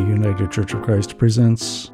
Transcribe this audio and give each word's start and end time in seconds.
United 0.00 0.50
Church 0.50 0.74
of 0.74 0.82
Christ 0.82 1.18
presents 1.18 1.90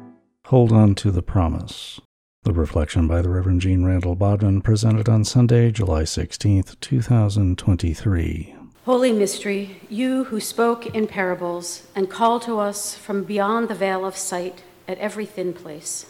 Hold 0.47 0.71
On 0.71 0.95
to 0.95 1.11
the 1.11 1.21
Promise. 1.21 2.01
The 2.43 2.53
reflection 2.53 3.07
by 3.07 3.21
the 3.21 3.29
Reverend 3.29 3.61
Jeanne 3.61 3.85
Randall-Bodman 3.85 4.61
presented 4.61 5.07
on 5.07 5.23
Sunday, 5.23 5.71
July 5.71 6.03
16th, 6.03 6.79
2023. 6.81 8.55
Holy 8.85 9.11
Mystery, 9.13 9.79
you 9.89 10.25
who 10.25 10.39
spoke 10.39 10.87
in 10.87 11.07
parables 11.07 11.87
and 11.95 12.09
called 12.09 12.41
to 12.41 12.59
us 12.59 12.95
from 12.95 13.23
beyond 13.23 13.69
the 13.69 13.75
veil 13.75 14.05
of 14.05 14.17
sight 14.17 14.63
at 14.87 14.97
every 14.97 15.25
thin 15.25 15.53
place. 15.53 16.05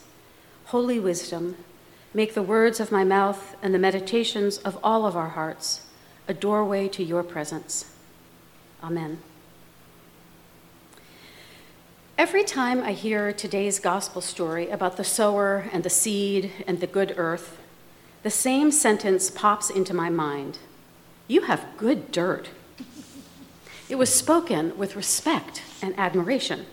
Holy 0.65 0.99
Wisdom, 0.99 1.57
make 2.13 2.33
the 2.33 2.41
words 2.41 2.79
of 2.79 2.91
my 2.91 3.03
mouth 3.03 3.55
and 3.61 3.73
the 3.73 3.79
meditations 3.79 4.57
of 4.57 4.79
all 4.83 5.05
of 5.05 5.15
our 5.15 5.29
hearts 5.29 5.85
a 6.27 6.33
doorway 6.33 6.87
to 6.87 7.03
your 7.03 7.21
presence. 7.21 7.95
Amen. 8.83 9.19
Every 12.15 12.43
time 12.43 12.83
I 12.83 12.91
hear 12.91 13.33
today's 13.33 13.79
gospel 13.79 14.21
story 14.21 14.69
about 14.69 14.97
the 14.97 15.03
sower 15.03 15.65
and 15.73 15.83
the 15.83 15.89
seed 15.89 16.51
and 16.67 16.79
the 16.79 16.85
good 16.85 17.15
earth, 17.17 17.57
the 18.21 18.29
same 18.29 18.71
sentence 18.71 19.31
pops 19.31 19.71
into 19.71 19.95
my 19.95 20.11
mind 20.11 20.59
You 21.27 21.41
have 21.41 21.65
good 21.75 22.11
dirt. 22.11 22.49
It 23.89 23.95
was 23.95 24.13
spoken 24.13 24.77
with 24.77 24.95
respect 24.95 25.63
and 25.81 25.97
admiration. 25.97 26.67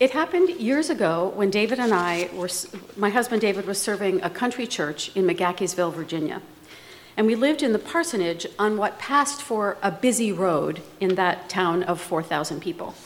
It 0.00 0.10
happened 0.10 0.48
years 0.60 0.90
ago 0.90 1.32
when 1.36 1.50
David 1.50 1.78
and 1.78 1.94
I 1.94 2.28
were, 2.34 2.50
my 2.96 3.10
husband 3.10 3.40
David 3.40 3.66
was 3.66 3.80
serving 3.80 4.20
a 4.22 4.30
country 4.30 4.66
church 4.66 5.14
in 5.16 5.28
McGaheysville, 5.28 5.94
Virginia. 5.94 6.42
And 7.16 7.24
we 7.24 7.36
lived 7.36 7.62
in 7.62 7.72
the 7.72 7.78
parsonage 7.78 8.48
on 8.58 8.78
what 8.78 8.98
passed 8.98 9.40
for 9.40 9.76
a 9.80 9.92
busy 9.92 10.32
road 10.32 10.82
in 10.98 11.14
that 11.14 11.48
town 11.48 11.84
of 11.84 12.00
4,000 12.00 12.60
people. 12.60 12.96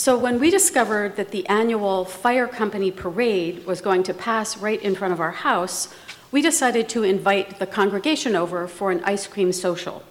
So 0.00 0.16
when 0.16 0.40
we 0.40 0.50
discovered 0.50 1.16
that 1.16 1.30
the 1.30 1.46
annual 1.48 2.06
fire 2.06 2.48
company 2.48 2.90
parade 2.90 3.66
was 3.66 3.82
going 3.82 4.02
to 4.04 4.14
pass 4.14 4.56
right 4.56 4.80
in 4.80 4.94
front 4.94 5.12
of 5.12 5.20
our 5.20 5.30
house, 5.30 5.94
we 6.32 6.40
decided 6.40 6.88
to 6.88 7.02
invite 7.02 7.58
the 7.58 7.66
congregation 7.66 8.34
over 8.34 8.66
for 8.66 8.90
an 8.90 9.04
ice 9.04 9.26
cream 9.26 9.52
social 9.52 10.02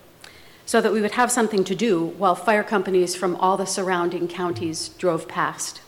so 0.64 0.80
that 0.80 0.94
we 0.94 1.02
would 1.02 1.14
have 1.14 1.32
something 1.32 1.64
to 1.64 1.74
do 1.74 2.06
while 2.06 2.36
fire 2.36 2.62
companies 2.62 3.16
from 3.16 3.36
all 3.38 3.58
the 3.58 3.66
surrounding 3.66 4.28
counties 4.28 4.90
drove 4.90 5.28
past. 5.28 5.82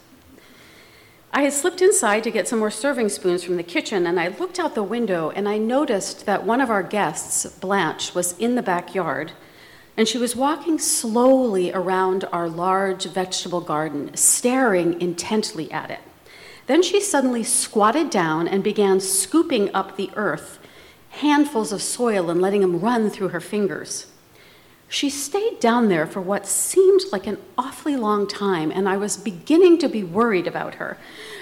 I 1.31 1.43
had 1.43 1.53
slipped 1.53 1.83
inside 1.83 2.23
to 2.23 2.31
get 2.31 2.47
some 2.47 2.57
more 2.57 2.71
serving 2.71 3.09
spoons 3.09 3.43
from 3.43 3.57
the 3.57 3.61
kitchen, 3.61 4.07
and 4.07 4.19
I 4.19 4.29
looked 4.29 4.57
out 4.57 4.73
the 4.73 4.81
window 4.81 5.29
and 5.29 5.47
I 5.47 5.59
noticed 5.59 6.25
that 6.25 6.43
one 6.43 6.59
of 6.59 6.71
our 6.71 6.81
guests, 6.81 7.45
Blanche, 7.45 8.15
was 8.15 8.35
in 8.39 8.55
the 8.55 8.63
backyard, 8.63 9.33
and 9.97 10.07
she 10.07 10.17
was 10.17 10.35
walking 10.35 10.79
slowly 10.79 11.71
around 11.71 12.25
our 12.31 12.49
large 12.49 13.05
vegetable 13.05 13.61
garden, 13.61 14.15
staring 14.15 14.99
intently 15.01 15.71
at 15.71 15.91
it. 15.91 15.99
Then 16.67 16.81
she 16.81 17.01
suddenly 17.01 17.43
squatted 17.43 18.09
down 18.09 18.47
and 18.47 18.63
began 18.63 18.99
scooping 18.99 19.73
up 19.75 19.97
the 19.97 20.09
earth, 20.15 20.59
handfuls 21.09 21.71
of 21.71 21.81
soil, 21.81 22.29
and 22.29 22.41
letting 22.41 22.61
them 22.61 22.79
run 22.79 23.09
through 23.09 23.29
her 23.29 23.41
fingers. 23.41 24.07
She 24.87 25.09
stayed 25.09 25.59
down 25.61 25.87
there 25.87 26.05
for 26.05 26.19
what 26.19 26.45
seemed 26.45 27.01
like 27.13 27.25
an 27.25 27.37
awfully 27.57 27.95
long 27.95 28.27
time, 28.27 28.71
and 28.71 28.89
I 28.89 28.97
was 28.97 29.15
beginning 29.15 29.77
to 29.79 29.87
be 29.87 30.03
worried 30.03 30.47
about 30.47 30.75
her. 30.75 30.97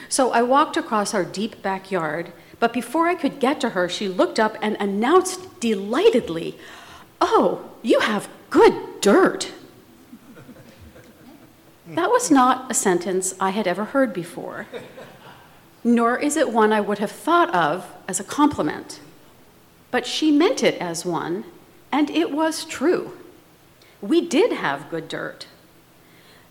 So 0.07 0.31
I 0.31 0.43
walked 0.43 0.77
across 0.77 1.13
our 1.13 1.25
deep 1.25 1.61
backyard, 1.61 2.31
but 2.59 2.73
before 2.73 3.07
I 3.07 3.15
could 3.15 3.39
get 3.39 3.59
to 3.61 3.69
her, 3.69 3.89
she 3.89 4.07
looked 4.07 4.39
up 4.39 4.55
and 4.61 4.77
announced 4.79 5.59
delightedly, 5.59 6.59
Oh, 7.21 7.69
you 7.81 7.99
have 7.99 8.29
good 8.49 9.01
dirt. 9.01 9.51
That 11.87 12.09
was 12.09 12.29
not 12.29 12.69
a 12.69 12.73
sentence 12.73 13.33
I 13.39 13.49
had 13.49 13.67
ever 13.67 13.85
heard 13.85 14.13
before, 14.13 14.67
nor 15.83 16.17
is 16.19 16.37
it 16.37 16.51
one 16.51 16.71
I 16.71 16.81
would 16.81 16.99
have 16.99 17.11
thought 17.11 17.53
of 17.53 17.87
as 18.07 18.19
a 18.19 18.23
compliment. 18.23 18.99
But 19.91 20.05
she 20.05 20.31
meant 20.31 20.61
it 20.63 20.79
as 20.79 21.03
one, 21.03 21.45
and 21.91 22.09
it 22.11 22.31
was 22.31 22.63
true 22.63 23.13
we 24.01 24.21
did 24.21 24.53
have 24.53 24.89
good 24.89 25.07
dirt. 25.07 25.47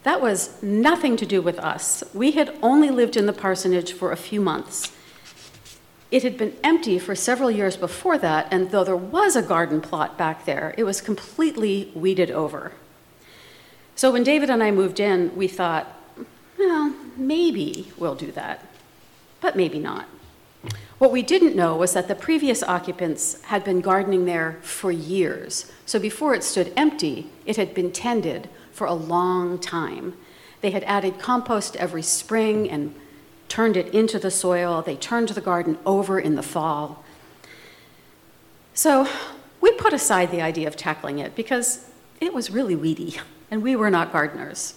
That 0.02 0.20
was 0.20 0.62
nothing 0.62 1.16
to 1.16 1.26
do 1.26 1.42
with 1.42 1.58
us. 1.58 2.04
We 2.14 2.32
had 2.32 2.54
only 2.62 2.90
lived 2.90 3.16
in 3.16 3.26
the 3.26 3.32
parsonage 3.32 3.92
for 3.92 4.12
a 4.12 4.16
few 4.16 4.40
months. 4.40 4.92
It 6.10 6.22
had 6.22 6.38
been 6.38 6.56
empty 6.64 6.98
for 6.98 7.14
several 7.14 7.50
years 7.50 7.76
before 7.76 8.16
that, 8.18 8.48
and 8.50 8.70
though 8.70 8.84
there 8.84 8.96
was 8.96 9.36
a 9.36 9.42
garden 9.42 9.80
plot 9.80 10.16
back 10.16 10.46
there, 10.46 10.74
it 10.78 10.84
was 10.84 11.00
completely 11.02 11.92
weeded 11.94 12.30
over. 12.30 12.72
So 13.94 14.10
when 14.10 14.24
David 14.24 14.48
and 14.48 14.62
I 14.62 14.70
moved 14.70 15.00
in, 15.00 15.36
we 15.36 15.48
thought, 15.48 15.86
well, 16.58 16.94
maybe 17.16 17.92
we'll 17.98 18.14
do 18.14 18.32
that, 18.32 18.66
but 19.40 19.56
maybe 19.56 19.78
not. 19.78 20.06
What 20.98 21.12
we 21.12 21.22
didn't 21.22 21.54
know 21.54 21.76
was 21.76 21.92
that 21.92 22.08
the 22.08 22.14
previous 22.14 22.62
occupants 22.62 23.40
had 23.42 23.62
been 23.62 23.80
gardening 23.80 24.24
there 24.24 24.58
for 24.62 24.90
years. 24.90 25.70
So 25.86 25.98
before 26.00 26.34
it 26.34 26.42
stood 26.42 26.72
empty, 26.76 27.30
it 27.46 27.56
had 27.56 27.74
been 27.74 27.92
tended 27.92 28.48
for 28.72 28.86
a 28.86 28.94
long 28.94 29.58
time. 29.58 30.14
They 30.60 30.70
had 30.70 30.82
added 30.84 31.20
compost 31.20 31.76
every 31.76 32.02
spring 32.02 32.68
and 32.68 32.94
turned 33.48 33.76
it 33.76 33.92
into 33.94 34.18
the 34.18 34.30
soil. 34.30 34.82
They 34.82 34.96
turned 34.96 35.30
the 35.30 35.40
garden 35.40 35.78
over 35.84 36.18
in 36.18 36.36
the 36.36 36.42
fall. 36.42 37.04
So 38.74 39.08
we 39.60 39.72
put 39.72 39.92
aside 39.92 40.30
the 40.30 40.42
idea 40.42 40.68
of 40.68 40.76
tackling 40.76 41.18
it 41.18 41.34
because 41.34 41.86
it 42.20 42.32
was 42.32 42.50
really 42.50 42.76
weedy 42.76 43.16
and 43.50 43.62
we 43.62 43.74
were 43.74 43.90
not 43.90 44.12
gardeners. 44.12 44.74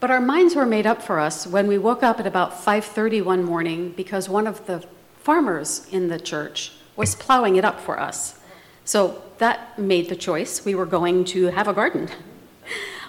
But 0.00 0.10
our 0.10 0.20
minds 0.20 0.54
were 0.54 0.66
made 0.66 0.86
up 0.86 1.02
for 1.02 1.18
us 1.18 1.46
when 1.46 1.66
we 1.66 1.78
woke 1.78 2.02
up 2.02 2.20
at 2.20 2.26
about 2.26 2.52
5:30 2.52 3.22
one 3.22 3.42
morning 3.42 3.94
because 3.96 4.28
one 4.28 4.46
of 4.46 4.66
the 4.66 4.84
farmers 5.18 5.86
in 5.90 6.08
the 6.08 6.20
church 6.20 6.72
was 6.96 7.14
plowing 7.14 7.56
it 7.56 7.64
up 7.64 7.80
for 7.80 7.98
us. 7.98 8.38
So 8.84 9.22
that 9.38 9.78
made 9.78 10.10
the 10.10 10.16
choice. 10.16 10.64
We 10.64 10.74
were 10.74 10.86
going 10.86 11.24
to 11.26 11.46
have 11.46 11.66
a 11.68 11.72
garden. 11.72 12.10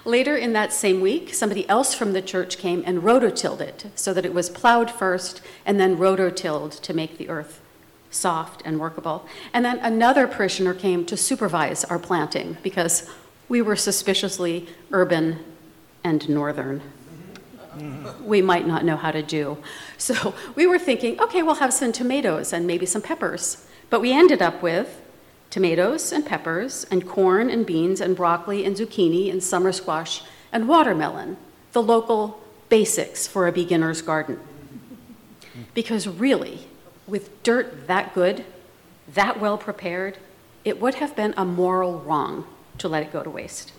Later 0.06 0.36
in 0.36 0.54
that 0.54 0.72
same 0.72 1.00
week, 1.00 1.34
somebody 1.34 1.68
else 1.68 1.92
from 1.92 2.12
the 2.12 2.22
church 2.22 2.56
came 2.56 2.82
and 2.86 3.02
rototilled 3.02 3.60
it 3.60 3.86
so 3.94 4.14
that 4.14 4.24
it 4.24 4.32
was 4.32 4.48
plowed 4.48 4.90
first 4.90 5.42
and 5.66 5.78
then 5.78 5.98
rototilled 5.98 6.80
to 6.80 6.94
make 6.94 7.18
the 7.18 7.28
earth 7.28 7.60
soft 8.10 8.62
and 8.64 8.80
workable. 8.80 9.26
And 9.52 9.64
then 9.64 9.78
another 9.80 10.26
parishioner 10.26 10.72
came 10.72 11.04
to 11.06 11.16
supervise 11.16 11.84
our 11.84 11.98
planting 11.98 12.56
because 12.62 13.10
we 13.48 13.60
were 13.60 13.76
suspiciously 13.76 14.68
urban 14.90 15.40
and 16.02 16.26
northern 16.28 16.80
we 18.22 18.42
might 18.42 18.66
not 18.66 18.84
know 18.84 18.96
how 18.96 19.10
to 19.10 19.22
do. 19.22 19.58
So 19.98 20.34
we 20.54 20.66
were 20.66 20.78
thinking, 20.78 21.20
okay, 21.20 21.42
we'll 21.42 21.56
have 21.56 21.72
some 21.72 21.92
tomatoes 21.92 22.52
and 22.52 22.66
maybe 22.66 22.86
some 22.86 23.02
peppers. 23.02 23.66
But 23.88 24.00
we 24.00 24.12
ended 24.12 24.42
up 24.42 24.62
with 24.62 25.00
tomatoes 25.50 26.12
and 26.12 26.24
peppers 26.24 26.84
and 26.90 27.06
corn 27.06 27.48
and 27.50 27.66
beans 27.66 28.00
and 28.00 28.16
broccoli 28.16 28.64
and 28.64 28.76
zucchini 28.76 29.30
and 29.30 29.42
summer 29.42 29.72
squash 29.72 30.22
and 30.52 30.68
watermelon, 30.68 31.36
the 31.72 31.82
local 31.82 32.40
basics 32.68 33.26
for 33.26 33.46
a 33.46 33.52
beginner's 33.52 34.02
garden. 34.02 34.40
Because 35.74 36.06
really, 36.08 36.66
with 37.06 37.42
dirt 37.42 37.86
that 37.86 38.14
good, 38.14 38.44
that 39.12 39.40
well 39.40 39.58
prepared, 39.58 40.18
it 40.64 40.80
would 40.80 40.96
have 40.96 41.14
been 41.14 41.34
a 41.36 41.44
moral 41.44 42.00
wrong 42.00 42.46
to 42.78 42.88
let 42.88 43.02
it 43.02 43.12
go 43.12 43.22
to 43.22 43.30
waste. 43.30 43.72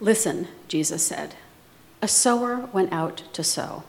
Listen, 0.00 0.48
Jesus 0.68 1.04
said 1.04 1.34
a 2.00 2.06
sower 2.06 2.68
went 2.72 2.92
out 2.92 3.22
to 3.32 3.42
sow. 3.42 3.82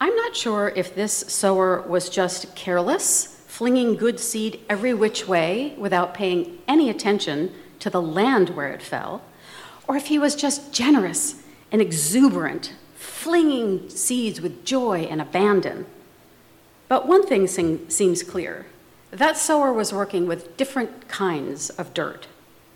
I'm 0.00 0.14
not 0.16 0.36
sure 0.36 0.72
if 0.76 0.94
this 0.94 1.12
sower 1.12 1.82
was 1.82 2.08
just 2.08 2.54
careless, 2.54 3.31
flinging 3.52 3.94
good 3.94 4.18
seed 4.18 4.58
every 4.68 4.94
which 4.94 5.28
way 5.28 5.74
without 5.76 6.14
paying 6.14 6.58
any 6.66 6.88
attention 6.88 7.52
to 7.78 7.90
the 7.90 8.00
land 8.00 8.50
where 8.50 8.72
it 8.72 8.82
fell, 8.82 9.22
or 9.86 9.96
if 9.96 10.06
he 10.06 10.18
was 10.18 10.34
just 10.34 10.72
generous 10.72 11.42
and 11.70 11.82
exuberant, 11.82 12.72
flinging 12.94 13.88
seeds 13.90 14.40
with 14.40 14.64
joy 14.64 15.00
and 15.10 15.20
abandon. 15.20 15.84
But 16.88 17.06
one 17.06 17.26
thing 17.26 17.46
seems 17.46 18.22
clear 18.22 18.66
that 19.10 19.36
sower 19.36 19.72
was 19.72 19.92
working 19.92 20.26
with 20.26 20.56
different 20.56 21.08
kinds 21.08 21.68
of 21.70 21.92
dirt, 21.92 22.28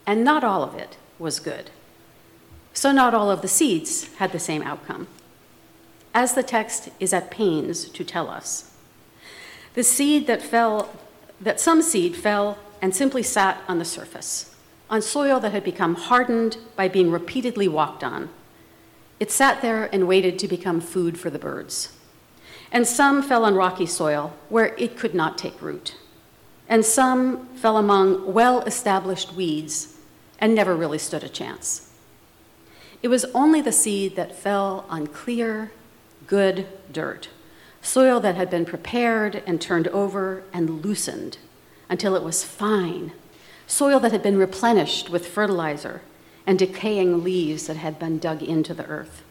and 0.06 0.22
not 0.22 0.44
all 0.44 0.62
of 0.62 0.74
it 0.74 0.98
was 1.18 1.40
good 1.40 1.70
so 2.76 2.92
not 2.92 3.14
all 3.14 3.30
of 3.30 3.40
the 3.40 3.48
seeds 3.48 4.12
had 4.16 4.32
the 4.32 4.38
same 4.38 4.62
outcome, 4.62 5.08
as 6.12 6.34
the 6.34 6.42
text 6.42 6.90
is 7.00 7.14
at 7.14 7.30
pains 7.30 7.88
to 7.88 8.04
tell 8.04 8.28
us. 8.28 8.70
The 9.76 9.84
seed 9.84 10.26
that 10.26 10.40
fell, 10.40 10.88
that 11.38 11.60
some 11.60 11.82
seed 11.82 12.16
fell 12.16 12.56
and 12.80 12.96
simply 12.96 13.22
sat 13.22 13.62
on 13.68 13.78
the 13.78 13.84
surface, 13.84 14.56
on 14.88 15.02
soil 15.02 15.38
that 15.40 15.52
had 15.52 15.64
become 15.64 15.96
hardened 15.96 16.56
by 16.76 16.88
being 16.88 17.10
repeatedly 17.10 17.68
walked 17.68 18.02
on. 18.02 18.30
It 19.20 19.30
sat 19.30 19.60
there 19.60 19.84
and 19.94 20.08
waited 20.08 20.38
to 20.38 20.48
become 20.48 20.80
food 20.80 21.20
for 21.20 21.28
the 21.28 21.38
birds. 21.38 21.92
And 22.72 22.86
some 22.86 23.22
fell 23.22 23.44
on 23.44 23.54
rocky 23.54 23.84
soil 23.84 24.32
where 24.48 24.74
it 24.76 24.96
could 24.96 25.14
not 25.14 25.36
take 25.36 25.60
root. 25.60 25.96
And 26.70 26.82
some 26.82 27.46
fell 27.48 27.76
among 27.76 28.32
well 28.32 28.62
established 28.62 29.34
weeds 29.34 29.98
and 30.38 30.54
never 30.54 30.74
really 30.74 30.98
stood 30.98 31.22
a 31.22 31.28
chance. 31.28 31.92
It 33.02 33.08
was 33.08 33.26
only 33.34 33.60
the 33.60 33.72
seed 33.72 34.16
that 34.16 34.34
fell 34.34 34.86
on 34.88 35.06
clear, 35.06 35.70
good 36.26 36.66
dirt, 36.90 37.28
soil 37.86 38.18
that 38.18 38.34
had 38.34 38.50
been 38.50 38.64
prepared 38.64 39.42
and 39.46 39.60
turned 39.60 39.86
over 39.88 40.42
and 40.52 40.84
loosened 40.84 41.38
until 41.88 42.16
it 42.16 42.22
was 42.22 42.42
fine, 42.42 43.12
soil 43.66 44.00
that 44.00 44.10
had 44.10 44.22
been 44.22 44.36
replenished 44.36 45.08
with 45.08 45.26
fertilizer 45.26 46.02
and 46.46 46.58
decaying 46.58 47.22
leaves 47.22 47.68
that 47.68 47.76
had 47.76 47.98
been 47.98 48.18
dug 48.18 48.42
into 48.42 48.74
the 48.74 48.86
earth. 48.86 49.22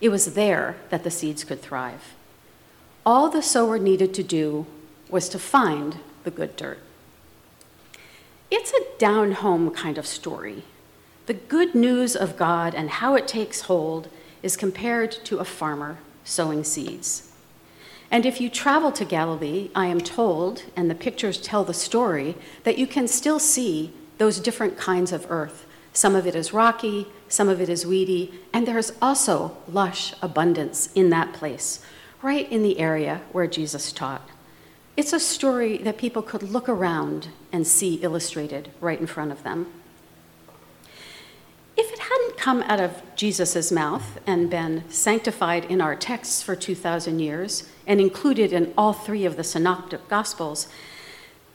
It 0.00 0.10
was 0.10 0.34
there 0.34 0.76
that 0.90 1.02
the 1.02 1.10
seeds 1.10 1.44
could 1.44 1.62
thrive. 1.62 2.14
All 3.06 3.30
the 3.30 3.42
sower 3.42 3.78
needed 3.78 4.12
to 4.14 4.22
do 4.22 4.66
was 5.08 5.28
to 5.30 5.38
find 5.38 5.98
the 6.24 6.30
good 6.30 6.56
dirt. 6.56 6.80
It's 8.50 8.72
a 8.72 8.98
down 8.98 9.32
home 9.32 9.70
kind 9.70 9.96
of 9.96 10.06
story. 10.06 10.62
The 11.26 11.34
good 11.34 11.74
news 11.74 12.14
of 12.14 12.36
God 12.36 12.74
and 12.74 12.90
how 12.90 13.14
it 13.14 13.26
takes 13.26 13.62
hold 13.62 14.08
is 14.42 14.56
compared 14.56 15.10
to 15.24 15.38
a 15.38 15.44
farmer 15.44 15.98
sowing 16.24 16.64
seeds. 16.64 17.27
And 18.10 18.24
if 18.24 18.40
you 18.40 18.48
travel 18.48 18.90
to 18.92 19.04
Galilee, 19.04 19.70
I 19.74 19.86
am 19.86 20.00
told, 20.00 20.62
and 20.74 20.90
the 20.90 20.94
pictures 20.94 21.38
tell 21.38 21.64
the 21.64 21.74
story, 21.74 22.36
that 22.64 22.78
you 22.78 22.86
can 22.86 23.06
still 23.06 23.38
see 23.38 23.92
those 24.16 24.40
different 24.40 24.78
kinds 24.78 25.12
of 25.12 25.30
earth. 25.30 25.66
Some 25.92 26.14
of 26.14 26.26
it 26.26 26.34
is 26.34 26.52
rocky, 26.52 27.06
some 27.28 27.48
of 27.48 27.60
it 27.60 27.68
is 27.68 27.84
weedy, 27.84 28.40
and 28.52 28.66
there's 28.66 28.92
also 29.02 29.56
lush 29.68 30.14
abundance 30.22 30.90
in 30.94 31.10
that 31.10 31.32
place, 31.34 31.80
right 32.22 32.50
in 32.50 32.62
the 32.62 32.78
area 32.78 33.20
where 33.32 33.46
Jesus 33.46 33.92
taught. 33.92 34.28
It's 34.96 35.12
a 35.12 35.20
story 35.20 35.78
that 35.78 35.98
people 35.98 36.22
could 36.22 36.42
look 36.42 36.68
around 36.68 37.28
and 37.52 37.66
see 37.66 37.96
illustrated 37.96 38.70
right 38.80 38.98
in 38.98 39.06
front 39.06 39.32
of 39.32 39.42
them. 39.42 39.72
If 41.80 41.92
it 41.92 42.00
hadn't 42.00 42.36
come 42.36 42.62
out 42.62 42.80
of 42.80 43.00
Jesus' 43.14 43.70
mouth 43.70 44.18
and 44.26 44.50
been 44.50 44.82
sanctified 44.90 45.64
in 45.66 45.80
our 45.80 45.94
texts 45.94 46.42
for 46.42 46.56
2,000 46.56 47.20
years 47.20 47.70
and 47.86 48.00
included 48.00 48.52
in 48.52 48.74
all 48.76 48.92
three 48.92 49.24
of 49.24 49.36
the 49.36 49.44
synoptic 49.44 50.08
gospels, 50.08 50.66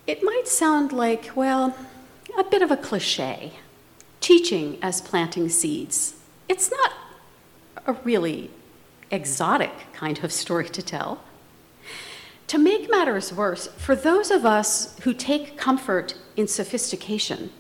it 0.08 0.24
might 0.24 0.48
sound 0.48 0.94
like, 0.94 1.32
well, 1.36 1.76
a 2.38 2.44
bit 2.46 2.62
of 2.62 2.72
a 2.72 2.78
cliche. 2.78 3.52
Teaching 4.22 4.78
as 4.82 5.02
planting 5.02 5.50
seeds. 5.50 6.16
It's 6.48 6.72
not 6.72 6.94
a 7.86 7.92
really 8.06 8.50
exotic 9.12 9.72
kind 9.92 10.24
of 10.24 10.32
story 10.32 10.70
to 10.70 10.82
tell. 10.82 11.22
To 12.48 12.58
make 12.58 12.90
matters 12.90 13.34
worse, 13.34 13.68
for 13.68 13.94
those 13.94 14.32
of 14.32 14.46
us 14.46 14.98
who 15.02 15.14
take 15.14 15.58
comfort 15.58 16.16
in 16.38 16.48
sophistication, 16.48 17.52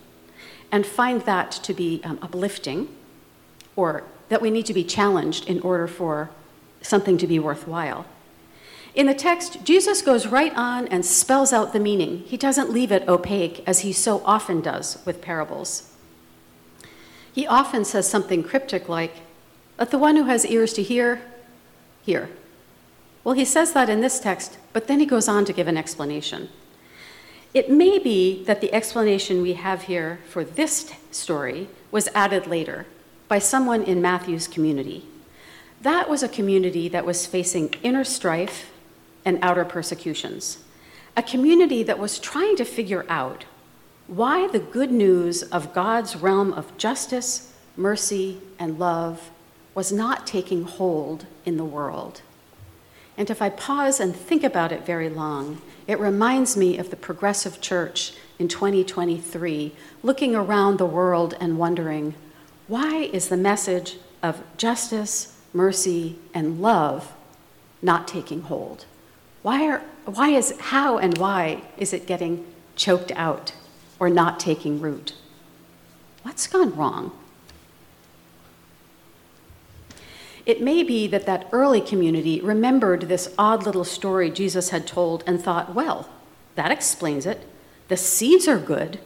and 0.73 0.87
find 0.87 1.21
that 1.21 1.51
to 1.51 1.71
be 1.71 2.01
um, 2.03 2.17
uplifting 2.23 2.89
or 3.75 4.03
that 4.29 4.41
we 4.41 4.49
need 4.49 4.65
to 4.65 4.73
be 4.73 4.83
challenged 4.83 5.47
in 5.47 5.59
order 5.59 5.85
for 5.85 6.31
something 6.81 7.15
to 7.15 7.27
be 7.27 7.37
worthwhile. 7.37 8.07
In 8.95 9.05
the 9.05 9.13
text, 9.13 9.63
Jesus 9.63 10.01
goes 10.01 10.25
right 10.25 10.51
on 10.55 10.87
and 10.87 11.05
spells 11.05 11.53
out 11.53 11.73
the 11.73 11.79
meaning. 11.79 12.23
He 12.25 12.37
doesn't 12.37 12.71
leave 12.71 12.91
it 12.91 13.07
opaque 13.07 13.63
as 13.67 13.81
he 13.81 13.93
so 13.93 14.23
often 14.25 14.61
does 14.61 14.97
with 15.05 15.21
parables. 15.21 15.91
He 17.31 17.45
often 17.45 17.85
says 17.85 18.09
something 18.09 18.43
cryptic 18.43 18.89
like, 18.89 19.17
Let 19.77 19.91
the 19.91 19.99
one 19.99 20.15
who 20.15 20.23
has 20.23 20.43
ears 20.43 20.73
to 20.73 20.81
hear, 20.81 21.21
hear. 22.01 22.31
Well, 23.23 23.35
he 23.35 23.45
says 23.45 23.73
that 23.73 23.89
in 23.89 24.01
this 24.01 24.19
text, 24.19 24.57
but 24.73 24.87
then 24.87 24.99
he 24.99 25.05
goes 25.05 25.27
on 25.27 25.45
to 25.45 25.53
give 25.53 25.67
an 25.67 25.77
explanation. 25.77 26.49
It 27.53 27.69
may 27.69 27.99
be 27.99 28.43
that 28.45 28.61
the 28.61 28.73
explanation 28.73 29.41
we 29.41 29.53
have 29.53 29.83
here 29.83 30.19
for 30.27 30.43
this 30.43 30.91
story 31.11 31.67
was 31.91 32.09
added 32.15 32.47
later 32.47 32.87
by 33.27 33.37
someone 33.37 33.83
in 33.83 34.01
Matthew's 34.01 34.47
community. 34.47 35.05
That 35.81 36.09
was 36.09 36.23
a 36.23 36.29
community 36.29 36.87
that 36.89 37.05
was 37.05 37.27
facing 37.27 37.75
inner 37.83 38.03
strife 38.03 38.71
and 39.23 39.37
outer 39.41 39.65
persecutions, 39.65 40.63
a 41.15 41.21
community 41.21 41.83
that 41.83 41.99
was 41.99 42.17
trying 42.17 42.55
to 42.55 42.65
figure 42.65 43.05
out 43.07 43.45
why 44.07 44.47
the 44.47 44.59
good 44.59 44.91
news 44.91 45.43
of 45.43 45.73
God's 45.73 46.15
realm 46.15 46.53
of 46.53 46.75
justice, 46.77 47.53
mercy, 47.77 48.41
and 48.57 48.79
love 48.79 49.29
was 49.75 49.91
not 49.91 50.25
taking 50.25 50.63
hold 50.63 51.27
in 51.45 51.57
the 51.57 51.63
world. 51.65 52.21
And 53.17 53.29
if 53.29 53.41
I 53.41 53.49
pause 53.49 53.99
and 53.99 54.15
think 54.15 54.43
about 54.43 54.71
it 54.71 54.85
very 54.85 55.09
long, 55.09 55.61
it 55.87 55.99
reminds 55.99 56.57
me 56.57 56.77
of 56.77 56.89
the 56.89 56.95
progressive 56.95 57.61
church 57.61 58.13
in 58.39 58.47
2023, 58.47 59.73
looking 60.01 60.35
around 60.35 60.77
the 60.77 60.85
world 60.85 61.35
and 61.39 61.59
wondering 61.59 62.15
why 62.67 63.09
is 63.13 63.27
the 63.27 63.37
message 63.37 63.97
of 64.23 64.41
justice, 64.57 65.37
mercy, 65.53 66.17
and 66.33 66.61
love 66.61 67.13
not 67.81 68.07
taking 68.07 68.43
hold? 68.43 68.85
Why, 69.41 69.67
are, 69.67 69.83
why 70.05 70.29
is, 70.29 70.57
how 70.59 70.97
and 70.97 71.17
why 71.17 71.61
is 71.77 71.93
it 71.93 72.07
getting 72.07 72.45
choked 72.75 73.11
out 73.15 73.53
or 73.99 74.09
not 74.09 74.39
taking 74.39 74.79
root? 74.79 75.13
What's 76.23 76.47
gone 76.47 76.73
wrong? 76.75 77.11
It 80.45 80.61
may 80.61 80.83
be 80.83 81.07
that 81.07 81.25
that 81.25 81.47
early 81.51 81.79
community 81.79 82.41
remembered 82.41 83.03
this 83.03 83.33
odd 83.37 83.65
little 83.65 83.85
story 83.85 84.29
Jesus 84.29 84.69
had 84.69 84.85
told 84.85 85.23
and 85.25 85.41
thought, 85.41 85.73
well, 85.73 86.09
that 86.55 86.71
explains 86.71 87.25
it. 87.25 87.47
The 87.87 87.97
seeds 87.97 88.47
are 88.47 88.59
good. 88.59 88.99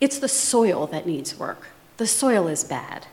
It's 0.00 0.18
the 0.18 0.28
soil 0.28 0.86
that 0.88 1.06
needs 1.06 1.38
work. 1.38 1.68
The 1.96 2.06
soil 2.06 2.48
is 2.48 2.64
bad. 2.64 3.06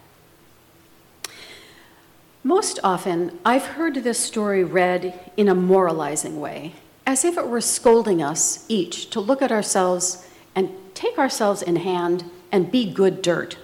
Most 2.44 2.78
often, 2.84 3.40
I've 3.46 3.66
heard 3.66 3.96
this 3.96 4.19
story 4.19 4.66
read 4.66 5.31
in 5.38 5.47
a 5.47 5.56
moralizing 5.56 6.42
way, 6.42 6.74
as 7.06 7.24
if 7.24 7.38
it 7.38 7.47
were 7.47 7.62
scolding 7.62 8.21
us 8.21 8.66
each 8.68 9.09
to 9.12 9.21
look 9.21 9.42
at 9.42 9.52
ourselves 9.52 10.28
and 10.54 10.69
take 10.94 11.18
ourselves 11.18 11.62
in 11.62 11.78
hand 11.78 12.30
and 12.52 12.69
be 12.69 12.92
good 12.92 13.21
dirt. 13.21 13.57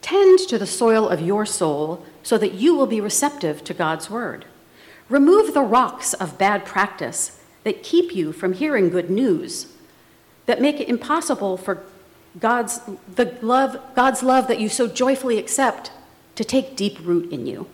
Tend 0.00 0.38
to 0.38 0.58
the 0.58 0.66
soil 0.66 1.08
of 1.08 1.20
your 1.20 1.44
soul 1.44 2.04
so 2.26 2.36
that 2.36 2.54
you 2.54 2.74
will 2.74 2.88
be 2.88 3.00
receptive 3.00 3.62
to 3.62 3.72
God's 3.72 4.10
word. 4.10 4.46
Remove 5.08 5.54
the 5.54 5.62
rocks 5.62 6.12
of 6.12 6.36
bad 6.36 6.64
practice 6.64 7.40
that 7.62 7.84
keep 7.84 8.16
you 8.16 8.32
from 8.32 8.54
hearing 8.54 8.90
good 8.90 9.08
news, 9.08 9.72
that 10.46 10.60
make 10.60 10.80
it 10.80 10.88
impossible 10.88 11.56
for 11.56 11.84
God's, 12.40 12.80
the 13.14 13.38
love, 13.42 13.78
God's 13.94 14.24
love 14.24 14.48
that 14.48 14.58
you 14.58 14.68
so 14.68 14.88
joyfully 14.88 15.38
accept 15.38 15.92
to 16.34 16.42
take 16.42 16.74
deep 16.74 16.98
root 17.06 17.30
in 17.30 17.46
you. 17.46 17.68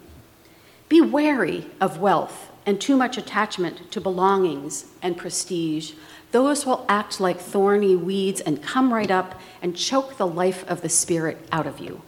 Be 0.90 1.00
wary 1.00 1.64
of 1.80 1.98
wealth 1.98 2.50
and 2.66 2.78
too 2.78 2.98
much 2.98 3.16
attachment 3.16 3.90
to 3.90 4.02
belongings 4.02 4.84
and 5.00 5.16
prestige. 5.16 5.92
Those 6.30 6.66
will 6.66 6.84
act 6.90 7.20
like 7.20 7.40
thorny 7.40 7.96
weeds 7.96 8.42
and 8.42 8.62
come 8.62 8.92
right 8.92 9.10
up 9.10 9.40
and 9.62 9.74
choke 9.74 10.18
the 10.18 10.26
life 10.26 10.62
of 10.68 10.82
the 10.82 10.90
Spirit 10.90 11.38
out 11.50 11.66
of 11.66 11.78
you. 11.78 12.02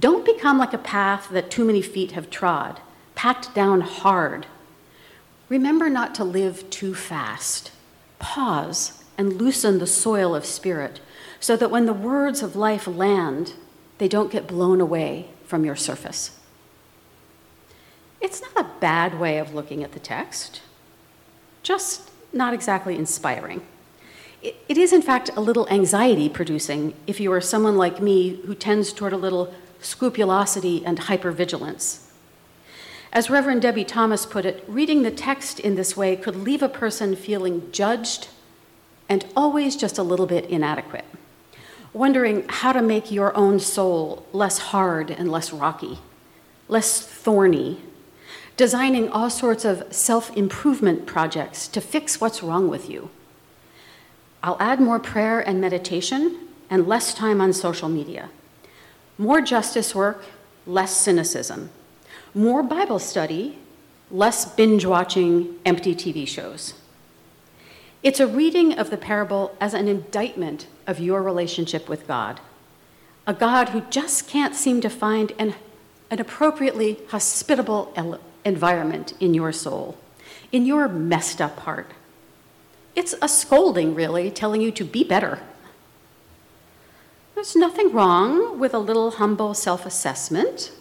Don't 0.00 0.24
become 0.24 0.58
like 0.58 0.72
a 0.72 0.78
path 0.78 1.28
that 1.30 1.50
too 1.50 1.64
many 1.64 1.82
feet 1.82 2.12
have 2.12 2.30
trod, 2.30 2.80
packed 3.14 3.54
down 3.54 3.82
hard. 3.82 4.46
Remember 5.50 5.90
not 5.90 6.14
to 6.14 6.24
live 6.24 6.68
too 6.70 6.94
fast. 6.94 7.70
Pause 8.18 9.04
and 9.18 9.34
loosen 9.34 9.78
the 9.78 9.86
soil 9.86 10.34
of 10.34 10.46
spirit 10.46 11.00
so 11.38 11.54
that 11.56 11.70
when 11.70 11.84
the 11.84 11.92
words 11.92 12.42
of 12.42 12.56
life 12.56 12.86
land, 12.86 13.52
they 13.98 14.08
don't 14.08 14.32
get 14.32 14.46
blown 14.46 14.80
away 14.80 15.28
from 15.44 15.64
your 15.64 15.76
surface. 15.76 16.38
It's 18.20 18.40
not 18.40 18.64
a 18.64 18.80
bad 18.80 19.20
way 19.20 19.38
of 19.38 19.54
looking 19.54 19.82
at 19.82 19.92
the 19.92 20.00
text, 20.00 20.62
just 21.62 22.10
not 22.32 22.54
exactly 22.54 22.96
inspiring. 22.96 23.62
It 24.42 24.78
is, 24.78 24.94
in 24.94 25.02
fact, 25.02 25.30
a 25.36 25.40
little 25.40 25.68
anxiety 25.68 26.30
producing 26.30 26.94
if 27.06 27.20
you 27.20 27.30
are 27.32 27.42
someone 27.42 27.76
like 27.76 28.00
me 28.00 28.40
who 28.46 28.54
tends 28.54 28.92
toward 28.92 29.12
a 29.12 29.18
little 29.18 29.52
scrupulosity, 29.80 30.84
and 30.84 31.00
hypervigilance. 31.00 32.06
As 33.12 33.28
Reverend 33.28 33.62
Debbie 33.62 33.84
Thomas 33.84 34.24
put 34.24 34.44
it, 34.44 34.64
reading 34.68 35.02
the 35.02 35.10
text 35.10 35.58
in 35.58 35.74
this 35.74 35.96
way 35.96 36.14
could 36.16 36.36
leave 36.36 36.62
a 36.62 36.68
person 36.68 37.16
feeling 37.16 37.70
judged 37.72 38.28
and 39.08 39.26
always 39.34 39.74
just 39.74 39.98
a 39.98 40.04
little 40.04 40.26
bit 40.26 40.44
inadequate, 40.44 41.04
wondering 41.92 42.44
how 42.48 42.72
to 42.72 42.80
make 42.80 43.10
your 43.10 43.36
own 43.36 43.58
soul 43.58 44.24
less 44.32 44.58
hard 44.58 45.10
and 45.10 45.30
less 45.30 45.52
rocky, 45.52 45.98
less 46.68 47.00
thorny, 47.00 47.80
designing 48.56 49.08
all 49.08 49.28
sorts 49.28 49.64
of 49.64 49.92
self 49.92 50.36
improvement 50.36 51.06
projects 51.06 51.66
to 51.66 51.80
fix 51.80 52.20
what's 52.20 52.44
wrong 52.44 52.68
with 52.68 52.88
you. 52.88 53.10
I'll 54.42 54.56
add 54.60 54.80
more 54.80 55.00
prayer 55.00 55.40
and 55.40 55.60
meditation 55.60 56.46
and 56.70 56.86
less 56.86 57.12
time 57.12 57.40
on 57.40 57.52
social 57.52 57.88
media. 57.88 58.30
More 59.18 59.40
justice 59.40 59.94
work, 59.94 60.24
less 60.66 60.96
cynicism, 60.96 61.70
more 62.34 62.62
Bible 62.62 62.98
study, 62.98 63.58
less 64.10 64.44
binge 64.44 64.84
watching 64.84 65.56
empty 65.64 65.94
TV 65.94 66.26
shows. 66.26 66.74
It's 68.02 68.20
a 68.20 68.26
reading 68.26 68.78
of 68.78 68.90
the 68.90 68.96
parable 68.96 69.54
as 69.60 69.74
an 69.74 69.86
indictment 69.86 70.66
of 70.86 71.00
your 71.00 71.22
relationship 71.22 71.88
with 71.88 72.06
God, 72.06 72.40
a 73.26 73.34
God 73.34 73.70
who 73.70 73.82
just 73.90 74.26
can't 74.26 74.54
seem 74.54 74.80
to 74.80 74.88
find 74.88 75.32
an, 75.38 75.54
an 76.10 76.18
appropriately 76.18 76.98
hospitable 77.08 77.92
environment 78.44 79.12
in 79.20 79.34
your 79.34 79.52
soul, 79.52 79.98
in 80.50 80.64
your 80.64 80.88
messed 80.88 81.40
up 81.40 81.58
heart. 81.60 81.90
It's 82.96 83.14
a 83.20 83.28
scolding, 83.28 83.94
really, 83.94 84.30
telling 84.30 84.60
you 84.60 84.72
to 84.72 84.84
be 84.84 85.04
better. 85.04 85.40
There's 87.40 87.56
nothing 87.56 87.90
wrong 87.90 88.58
with 88.58 88.74
a 88.74 88.78
little 88.78 89.12
humble 89.12 89.54
self 89.54 89.86
assessment. 89.86 90.72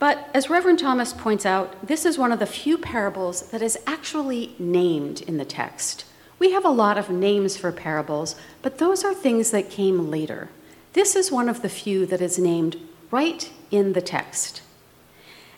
But 0.00 0.28
as 0.34 0.50
Reverend 0.50 0.80
Thomas 0.80 1.12
points 1.12 1.46
out, 1.46 1.86
this 1.86 2.04
is 2.04 2.18
one 2.18 2.32
of 2.32 2.40
the 2.40 2.44
few 2.44 2.76
parables 2.76 3.42
that 3.50 3.62
is 3.62 3.78
actually 3.86 4.56
named 4.58 5.20
in 5.20 5.36
the 5.36 5.44
text. 5.44 6.04
We 6.40 6.50
have 6.50 6.64
a 6.64 6.70
lot 6.70 6.98
of 6.98 7.08
names 7.08 7.56
for 7.56 7.70
parables, 7.70 8.34
but 8.62 8.78
those 8.78 9.04
are 9.04 9.14
things 9.14 9.52
that 9.52 9.70
came 9.70 10.10
later. 10.10 10.48
This 10.94 11.14
is 11.14 11.30
one 11.30 11.48
of 11.48 11.62
the 11.62 11.68
few 11.68 12.04
that 12.06 12.20
is 12.20 12.36
named 12.36 12.76
right 13.12 13.48
in 13.70 13.92
the 13.92 14.02
text. 14.02 14.62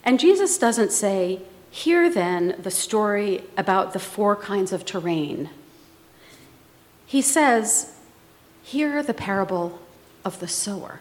And 0.03 0.19
Jesus 0.19 0.59
doesn't 0.59 0.91
say, 0.91 1.41
Hear 1.71 2.07
then 2.07 2.55
the 2.61 2.69
story 2.69 3.45
about 3.57 3.93
the 3.93 3.99
four 3.99 4.35
kinds 4.35 4.73
of 4.73 4.85
terrain. 4.85 5.49
He 7.07 7.23
says, 7.23 7.95
Hear 8.63 9.03
the 9.03 9.13
parable 9.13 9.79
of 10.23 10.39
the 10.39 10.47
sower. 10.47 10.99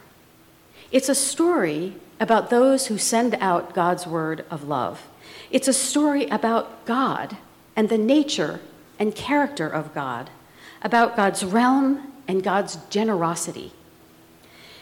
It's 0.90 1.08
a 1.08 1.14
story 1.14 1.94
about 2.18 2.50
those 2.50 2.86
who 2.86 2.98
send 2.98 3.34
out 3.40 3.74
God's 3.74 4.06
word 4.06 4.44
of 4.50 4.64
love. 4.64 5.06
It's 5.50 5.68
a 5.68 5.72
story 5.72 6.26
about 6.26 6.84
God 6.84 7.36
and 7.76 7.88
the 7.88 7.98
nature 7.98 8.60
and 8.98 9.14
character 9.14 9.68
of 9.68 9.94
God, 9.94 10.30
about 10.82 11.16
God's 11.16 11.44
realm 11.44 12.12
and 12.26 12.42
God's 12.42 12.76
generosity. 12.90 13.72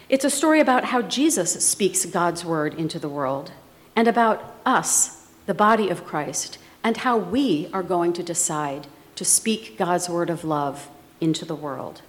It's 0.09 0.25
a 0.25 0.29
story 0.29 0.59
about 0.59 0.85
how 0.85 1.03
Jesus 1.03 1.63
speaks 1.65 2.05
God's 2.05 2.43
word 2.43 2.73
into 2.73 2.97
the 2.97 3.09
world 3.09 3.51
and 3.95 4.07
about 4.07 4.55
us, 4.65 5.27
the 5.45 5.53
body 5.53 5.89
of 5.89 6.05
Christ, 6.05 6.57
and 6.83 6.97
how 6.97 7.17
we 7.17 7.69
are 7.71 7.83
going 7.83 8.13
to 8.13 8.23
decide 8.23 8.87
to 9.15 9.25
speak 9.25 9.77
God's 9.77 10.09
word 10.09 10.29
of 10.29 10.43
love 10.43 10.89
into 11.21 11.45
the 11.45 11.55
world. 11.55 12.01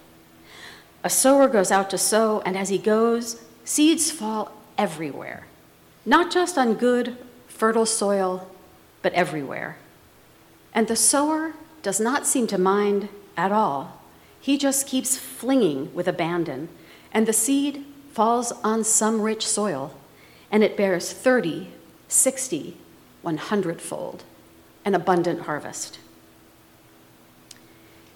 A 1.03 1.09
sower 1.09 1.47
goes 1.47 1.71
out 1.71 1.89
to 1.89 1.97
sow, 1.97 2.41
and 2.45 2.55
as 2.55 2.69
he 2.69 2.77
goes, 2.77 3.41
seeds 3.65 4.11
fall 4.11 4.51
everywhere, 4.77 5.47
not 6.05 6.31
just 6.31 6.57
on 6.57 6.75
good, 6.75 7.17
fertile 7.47 7.87
soil, 7.87 8.47
but 9.01 9.13
everywhere. 9.13 9.77
And 10.73 10.87
the 10.87 10.95
sower 10.95 11.53
does 11.81 11.99
not 11.99 12.27
seem 12.27 12.45
to 12.47 12.57
mind 12.57 13.09
at 13.35 13.51
all. 13.51 14.01
He 14.39 14.57
just 14.57 14.87
keeps 14.87 15.17
flinging 15.17 15.93
with 15.93 16.07
abandon, 16.07 16.69
and 17.11 17.27
the 17.27 17.33
seed 17.33 17.83
falls 18.13 18.51
on 18.63 18.83
some 18.83 19.21
rich 19.21 19.47
soil, 19.47 19.95
and 20.51 20.63
it 20.63 20.77
bears 20.77 21.11
30, 21.11 21.69
60, 22.07 22.77
100 23.21 23.81
fold, 23.81 24.23
an 24.85 24.93
abundant 24.93 25.41
harvest. 25.41 25.97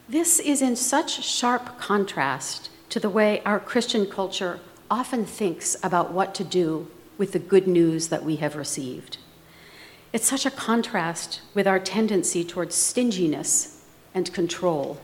This 0.07 0.39
is 0.39 0.61
in 0.61 0.75
such 0.75 1.23
sharp 1.23 1.79
contrast 1.79 2.69
to 2.89 2.99
the 2.99 3.09
way 3.09 3.41
our 3.45 3.59
Christian 3.59 4.05
culture 4.05 4.59
often 4.89 5.25
thinks 5.25 5.75
about 5.83 6.11
what 6.11 6.35
to 6.35 6.43
do 6.43 6.89
with 7.17 7.31
the 7.31 7.39
good 7.39 7.67
news 7.67 8.09
that 8.09 8.23
we 8.23 8.37
have 8.37 8.55
received. 8.55 9.17
It's 10.13 10.27
such 10.27 10.45
a 10.45 10.51
contrast 10.51 11.41
with 11.53 11.67
our 11.67 11.79
tendency 11.79 12.43
towards 12.43 12.75
stinginess 12.75 13.85
and 14.13 14.31
control. 14.33 14.99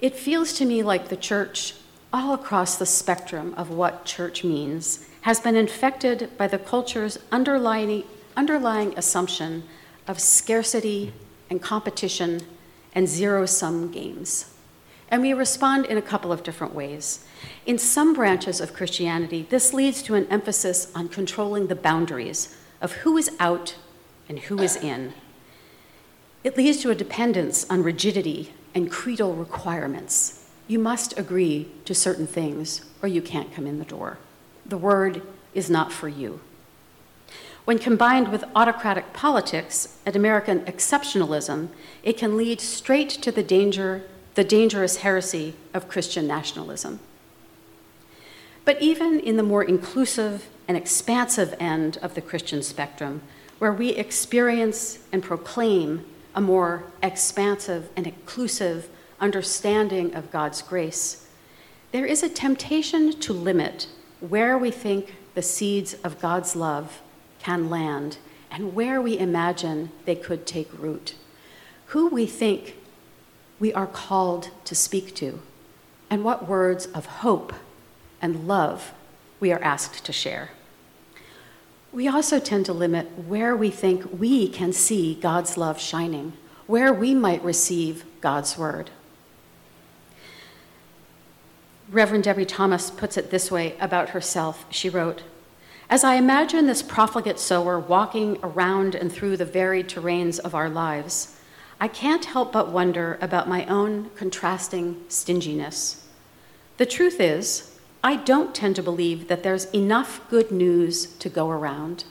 It 0.00 0.14
feels 0.14 0.52
to 0.54 0.64
me 0.64 0.82
like 0.82 1.08
the 1.08 1.16
church, 1.16 1.74
all 2.12 2.32
across 2.32 2.76
the 2.76 2.86
spectrum 2.86 3.54
of 3.56 3.70
what 3.70 4.04
church 4.04 4.44
means, 4.44 5.08
has 5.22 5.40
been 5.40 5.56
infected 5.56 6.30
by 6.38 6.46
the 6.46 6.58
culture's 6.58 7.18
underlying, 7.32 8.04
underlying 8.36 8.96
assumption 8.96 9.64
of 10.06 10.20
scarcity 10.20 11.12
and 11.50 11.60
competition 11.60 12.40
and 12.94 13.08
zero 13.08 13.46
sum 13.46 13.90
games. 13.90 14.54
And 15.10 15.22
we 15.22 15.32
respond 15.32 15.86
in 15.86 15.96
a 15.96 16.02
couple 16.02 16.32
of 16.32 16.42
different 16.42 16.74
ways. 16.74 17.24
In 17.64 17.78
some 17.78 18.12
branches 18.12 18.60
of 18.60 18.74
Christianity, 18.74 19.46
this 19.48 19.72
leads 19.72 20.02
to 20.02 20.14
an 20.14 20.26
emphasis 20.30 20.92
on 20.94 21.08
controlling 21.08 21.68
the 21.68 21.74
boundaries 21.74 22.56
of 22.80 22.92
who 22.92 23.16
is 23.16 23.30
out 23.40 23.76
and 24.28 24.38
who 24.38 24.58
is 24.60 24.76
in. 24.76 25.14
It 26.44 26.56
leads 26.56 26.82
to 26.82 26.90
a 26.90 26.94
dependence 26.94 27.68
on 27.70 27.82
rigidity 27.82 28.52
and 28.74 28.90
creedal 28.90 29.34
requirements. 29.34 30.46
You 30.66 30.78
must 30.78 31.18
agree 31.18 31.70
to 31.86 31.94
certain 31.94 32.26
things 32.26 32.84
or 33.02 33.08
you 33.08 33.22
can't 33.22 33.52
come 33.52 33.66
in 33.66 33.78
the 33.78 33.84
door. 33.84 34.18
The 34.66 34.78
word 34.78 35.22
is 35.54 35.70
not 35.70 35.90
for 35.90 36.08
you. 36.08 36.40
When 37.64 37.78
combined 37.78 38.28
with 38.28 38.44
autocratic 38.54 39.12
politics 39.12 39.98
and 40.06 40.14
American 40.14 40.60
exceptionalism, 40.60 41.68
it 42.02 42.16
can 42.16 42.36
lead 42.36 42.60
straight 42.60 43.10
to 43.10 43.32
the 43.32 43.42
danger 43.42 44.04
the 44.38 44.44
dangerous 44.44 44.98
heresy 44.98 45.52
of 45.74 45.88
Christian 45.88 46.28
nationalism. 46.28 47.00
But 48.64 48.80
even 48.80 49.18
in 49.18 49.36
the 49.36 49.42
more 49.42 49.64
inclusive 49.64 50.46
and 50.68 50.76
expansive 50.76 51.56
end 51.58 51.98
of 52.02 52.14
the 52.14 52.20
Christian 52.20 52.62
spectrum, 52.62 53.22
where 53.58 53.72
we 53.72 53.88
experience 53.88 55.00
and 55.10 55.24
proclaim 55.24 56.04
a 56.36 56.40
more 56.40 56.84
expansive 57.02 57.88
and 57.96 58.06
inclusive 58.06 58.88
understanding 59.18 60.14
of 60.14 60.30
God's 60.30 60.62
grace, 60.62 61.26
there 61.90 62.06
is 62.06 62.22
a 62.22 62.28
temptation 62.28 63.18
to 63.18 63.32
limit 63.32 63.88
where 64.20 64.56
we 64.56 64.70
think 64.70 65.16
the 65.34 65.42
seeds 65.42 65.94
of 66.04 66.20
God's 66.20 66.54
love 66.54 67.02
can 67.40 67.68
land 67.68 68.18
and 68.52 68.76
where 68.76 69.02
we 69.02 69.18
imagine 69.18 69.90
they 70.04 70.14
could 70.14 70.46
take 70.46 70.70
root. 70.78 71.16
Who 71.86 72.06
we 72.06 72.26
think 72.26 72.76
we 73.60 73.72
are 73.72 73.86
called 73.86 74.50
to 74.64 74.74
speak 74.74 75.14
to, 75.16 75.40
and 76.10 76.24
what 76.24 76.48
words 76.48 76.86
of 76.86 77.06
hope 77.06 77.52
and 78.22 78.46
love 78.46 78.92
we 79.40 79.52
are 79.52 79.62
asked 79.62 80.04
to 80.04 80.12
share. 80.12 80.50
We 81.92 82.06
also 82.06 82.38
tend 82.38 82.66
to 82.66 82.72
limit 82.72 83.26
where 83.26 83.56
we 83.56 83.70
think 83.70 84.20
we 84.20 84.48
can 84.48 84.72
see 84.72 85.14
God's 85.14 85.56
love 85.56 85.80
shining, 85.80 86.34
where 86.66 86.92
we 86.92 87.14
might 87.14 87.42
receive 87.42 88.04
God's 88.20 88.58
word. 88.58 88.90
Reverend 91.90 92.24
Debbie 92.24 92.44
Thomas 92.44 92.90
puts 92.90 93.16
it 93.16 93.30
this 93.30 93.50
way 93.50 93.74
about 93.80 94.10
herself. 94.10 94.66
She 94.68 94.90
wrote, 94.90 95.22
As 95.88 96.04
I 96.04 96.16
imagine 96.16 96.66
this 96.66 96.82
profligate 96.82 97.38
sower 97.38 97.78
walking 97.78 98.38
around 98.42 98.94
and 98.94 99.10
through 99.10 99.38
the 99.38 99.46
varied 99.46 99.88
terrains 99.88 100.38
of 100.38 100.54
our 100.54 100.68
lives, 100.68 101.37
I 101.80 101.88
can't 101.88 102.24
help 102.24 102.52
but 102.52 102.70
wonder 102.70 103.18
about 103.20 103.48
my 103.48 103.64
own 103.66 104.10
contrasting 104.16 105.04
stinginess. 105.08 106.04
The 106.76 106.86
truth 106.86 107.20
is, 107.20 107.78
I 108.02 108.16
don't 108.16 108.54
tend 108.54 108.76
to 108.76 108.82
believe 108.82 109.28
that 109.28 109.42
there's 109.42 109.66
enough 109.66 110.20
good 110.28 110.50
news 110.50 111.06
to 111.16 111.28
go 111.28 111.50
around. 111.50 112.04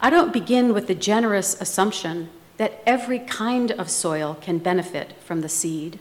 I 0.00 0.10
don't 0.10 0.32
begin 0.32 0.74
with 0.74 0.86
the 0.86 0.94
generous 0.94 1.60
assumption 1.60 2.28
that 2.56 2.82
every 2.86 3.18
kind 3.18 3.72
of 3.72 3.90
soil 3.90 4.36
can 4.40 4.58
benefit 4.58 5.14
from 5.22 5.40
the 5.40 5.48
seed. 5.48 5.98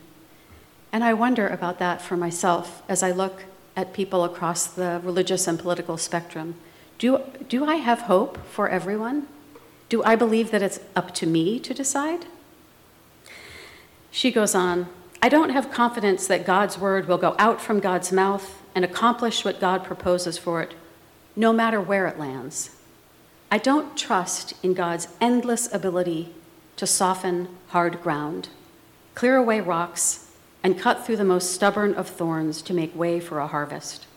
And 0.91 1.03
I 1.03 1.13
wonder 1.13 1.47
about 1.47 1.79
that 1.79 2.01
for 2.01 2.15
myself 2.15 2.83
as 2.87 3.01
I 3.01 3.11
look 3.11 3.45
at 3.75 3.93
people 3.93 4.23
across 4.23 4.67
the 4.67 5.01
religious 5.03 5.47
and 5.47 5.59
political 5.59 5.97
spectrum. 5.97 6.55
Do, 6.99 7.21
do 7.49 7.65
I 7.65 7.75
have 7.75 8.01
hope 8.01 8.37
for 8.45 8.69
everyone? 8.69 9.27
Do 9.93 10.01
I 10.03 10.15
believe 10.15 10.49
that 10.49 10.63
it's 10.63 10.79
up 10.95 11.13
to 11.13 11.27
me 11.27 11.59
to 11.59 11.71
decide? 11.71 12.25
She 14.09 14.31
goes 14.31 14.55
on 14.55 14.87
I 15.21 15.29
don't 15.29 15.51
have 15.51 15.71
confidence 15.71 16.25
that 16.25 16.47
God's 16.47 16.79
word 16.79 17.07
will 17.07 17.19
go 17.19 17.35
out 17.37 17.61
from 17.61 17.79
God's 17.79 18.11
mouth 18.11 18.59
and 18.73 18.83
accomplish 18.83 19.45
what 19.45 19.59
God 19.59 19.83
proposes 19.83 20.35
for 20.35 20.63
it, 20.63 20.73
no 21.35 21.53
matter 21.53 21.79
where 21.79 22.07
it 22.07 22.17
lands. 22.17 22.71
I 23.51 23.59
don't 23.59 23.95
trust 23.95 24.55
in 24.63 24.73
God's 24.73 25.09
endless 25.21 25.71
ability 25.71 26.33
to 26.77 26.87
soften 26.87 27.47
hard 27.67 28.01
ground, 28.01 28.49
clear 29.13 29.35
away 29.35 29.61
rocks, 29.61 30.31
and 30.63 30.79
cut 30.79 31.05
through 31.05 31.17
the 31.17 31.23
most 31.23 31.51
stubborn 31.51 31.93
of 31.93 32.09
thorns 32.09 32.63
to 32.63 32.73
make 32.73 32.95
way 32.95 33.19
for 33.19 33.37
a 33.37 33.45
harvest. 33.45 34.07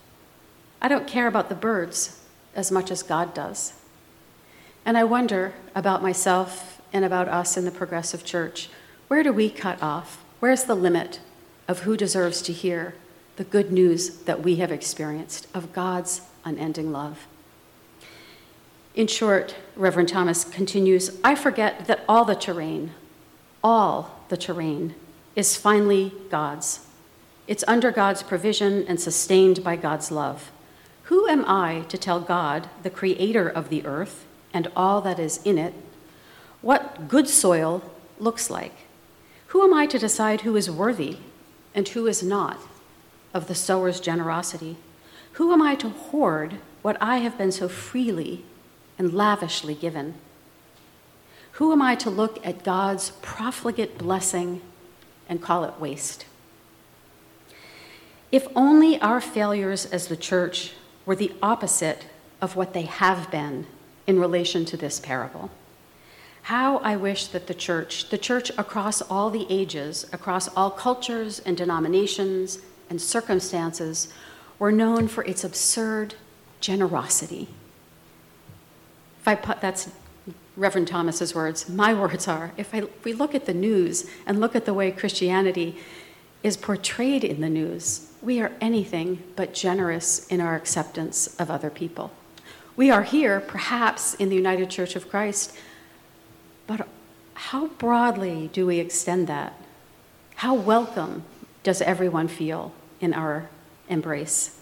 I 0.81 0.89
don't 0.89 1.07
care 1.07 1.27
about 1.27 1.51
the 1.51 1.55
birds 1.55 2.23
as 2.55 2.73
much 2.73 2.91
as 2.91 3.03
God 3.03 3.35
does. 3.35 3.75
And 4.87 4.97
I 4.97 5.05
wonder 5.05 5.53
about 5.75 6.01
myself 6.01 6.81
and 6.93 7.05
about 7.05 7.29
us 7.29 7.59
in 7.59 7.67
the 7.67 7.71
progressive 7.71 8.25
church. 8.25 8.71
Where 9.09 9.23
do 9.23 9.33
we 9.33 9.51
cut 9.51 9.83
off? 9.83 10.25
Where's 10.41 10.65
the 10.65 10.77
limit 10.77 11.21
of 11.69 11.81
who 11.81 11.97
deserves 11.97 12.41
to 12.43 12.53
hear 12.53 12.95
the 13.37 13.45
good 13.45 13.71
news 13.71 14.19
that 14.21 14.43
we 14.43 14.57
have 14.57 14.73
experienced 14.73 15.47
of 15.55 15.73
God's 15.73 16.23
unending 16.45 16.93
love. 16.93 17.27
In 18.95 19.07
short, 19.07 19.55
Reverend 19.75 20.09
Thomas 20.09 20.45
continues 20.45 21.19
I 21.23 21.35
forget 21.35 21.87
that 21.87 22.05
all 22.09 22.25
the 22.25 22.35
terrain, 22.35 22.93
all 23.63 24.21
the 24.29 24.37
terrain, 24.37 24.95
is 25.35 25.57
finally 25.57 26.13
God's. 26.31 26.87
It's 27.47 27.65
under 27.69 27.91
God's 27.91 28.23
provision 28.23 28.87
and 28.89 28.99
sustained 28.99 29.63
by 29.63 29.77
God's 29.77 30.11
love. 30.11 30.51
Who 31.05 31.29
am 31.29 31.45
I 31.47 31.85
to 31.89 31.99
tell 31.99 32.21
God, 32.21 32.71
the 32.83 32.91
creator 32.91 33.49
of 33.49 33.69
the 33.69 33.85
earth 33.85 34.26
and 34.57 34.73
all 34.75 35.03
that 35.03 35.19
is 35.19 35.39
in 35.45 35.59
it, 35.59 35.75
what 36.63 37.09
good 37.09 37.29
soil 37.29 37.83
looks 38.19 38.49
like? 38.49 38.73
Who 39.49 39.63
am 39.63 39.75
I 39.75 39.85
to 39.85 39.99
decide 39.99 40.41
who 40.41 40.57
is 40.57 40.71
worthy 40.71 41.19
and 41.75 41.87
who 41.87 42.07
is 42.07 42.23
not 42.23 42.59
of 43.35 43.49
the 43.49 43.55
sower's 43.55 44.01
generosity? 44.01 44.79
Who 45.33 45.53
am 45.53 45.61
I 45.61 45.75
to 45.75 45.91
hoard 45.91 46.55
what 46.81 46.97
I 47.03 47.19
have 47.19 47.37
been 47.37 47.53
so 47.53 47.69
freely 47.69 48.47
and 48.99 49.13
lavishly 49.13 49.75
given? 49.75 50.15
Who 51.53 51.71
am 51.71 51.83
I 51.83 51.95
to 51.97 52.09
look 52.09 52.45
at 52.45 52.65
God's 52.65 53.11
profligate 53.21 53.99
blessing 53.99 54.63
and 55.29 55.43
call 55.43 55.65
it 55.65 55.79
waste? 55.79 56.25
If 58.33 58.49
only 58.57 58.99
our 59.03 59.21
failures 59.21 59.85
as 59.85 60.09
the 60.09 60.17
church 60.17 60.73
were 61.05 61.15
the 61.15 61.35
opposite 61.43 62.07
of 62.41 62.57
what 62.57 62.73
they 62.73 62.83
have 62.83 63.31
been 63.31 63.67
in 64.07 64.19
relation 64.19 64.65
to 64.67 64.77
this 64.77 65.01
parable. 65.01 65.51
How 66.43 66.79
I 66.79 66.97
wish 66.97 67.27
that 67.29 67.49
the 67.49 67.55
church, 67.55 68.09
the 68.09 68.19
church 68.19 68.51
across 68.57 69.03
all 69.03 69.31
the 69.31 69.47
ages, 69.51 70.07
across 70.13 70.47
all 70.49 70.71
cultures 70.71 71.41
and 71.41 71.57
denominations 71.57 72.61
and 72.89 73.01
circumstances, 73.01 74.13
were 74.59 74.71
known 74.71 75.09
for 75.09 75.25
its 75.25 75.43
absurd 75.43 76.15
generosity. 76.61 77.49
If 79.21 79.29
I 79.29 79.35
put, 79.35 79.61
that's 79.61 79.91
Reverend 80.57 80.89
Thomas's 80.89 81.35
words. 81.35 81.69
My 81.69 81.93
words 81.93 82.29
are 82.29 82.53
if, 82.57 82.73
I, 82.73 82.79
if 82.79 83.05
we 83.05 83.13
look 83.13 83.35
at 83.35 83.47
the 83.47 83.55
news 83.55 84.09
and 84.25 84.41
look 84.41 84.55
at 84.55 84.65
the 84.65 84.75
way 84.75 84.91
Christianity 84.93 85.77
is 86.43 86.57
portrayed 86.57 87.25
in 87.25 87.41
the 87.41 87.49
news, 87.49 88.13
we 88.23 88.41
are 88.41 88.53
anything 88.61 89.23
but 89.35 89.53
generous 89.53 90.27
in 90.29 90.41
our 90.41 90.55
acceptance 90.55 91.35
of 91.41 91.51
other 91.51 91.71
people. 91.71 92.13
We 92.77 92.91
are 92.91 93.05
here, 93.05 93.41
perhaps, 93.41 94.13
in 94.15 94.29
the 94.29 94.37
United 94.37 94.69
Church 94.69 94.97
of 94.97 95.09
Christ, 95.09 95.57
but 96.67 96.87
how 97.33 97.69
broadly 97.69 98.51
do 98.53 98.67
we 98.67 98.81
extend 98.81 99.29
that? 99.29 99.59
How 100.37 100.53
welcome 100.53 101.25
does 101.63 101.81
everyone 101.81 102.29
feel 102.29 102.75
in 103.01 103.15
our 103.15 103.49
embrace? 103.89 104.61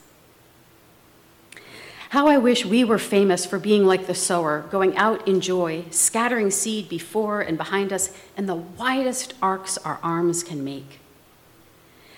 How 2.11 2.29
I 2.29 2.39
wish 2.39 2.65
we 2.65 2.85
were 2.85 3.01
famous 3.01 3.45
for 3.45 3.59
being 3.59 3.85
like 3.85 4.07
the 4.07 4.15
sower, 4.15 4.65
going 4.71 4.97
out 4.97 5.27
in 5.27 5.41
joy, 5.41 5.83
scattering 5.91 6.53
seed 6.53 6.89
before 6.89 7.41
and 7.41 7.59
behind 7.59 7.93
us 7.93 8.17
in 8.37 8.47
the 8.47 8.55
widest 8.55 9.35
arcs 9.43 9.77
our 9.79 9.99
arms 10.05 10.45
can 10.45 10.63
make. 10.63 11.01